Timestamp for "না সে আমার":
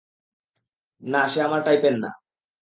1.03-1.61